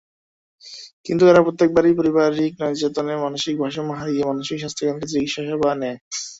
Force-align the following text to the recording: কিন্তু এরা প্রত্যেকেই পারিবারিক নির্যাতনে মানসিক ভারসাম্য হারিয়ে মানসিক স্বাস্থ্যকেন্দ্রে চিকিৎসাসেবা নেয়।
কিন্তু 1.05 1.23
এরা 1.25 1.41
প্রত্যেকেই 1.45 1.73
পারিবারিক 1.97 2.53
নির্যাতনে 2.61 3.13
মানসিক 3.25 3.53
ভারসাম্য 3.61 3.91
হারিয়ে 3.99 4.27
মানসিক 4.29 4.57
স্বাস্থ্যকেন্দ্রে 4.59 5.11
চিকিৎসাসেবা 5.13 5.69
নেয়। 5.81 5.97